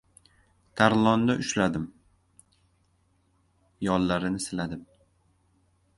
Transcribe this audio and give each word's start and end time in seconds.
Tarlonni 0.79 1.35
ushladim. 1.43 1.85
Yollarini 3.89 4.43
siladim. 4.47 4.85